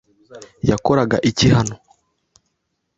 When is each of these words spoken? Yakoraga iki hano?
Yakoraga 0.69 1.17
iki 1.29 1.47
hano? 1.55 1.75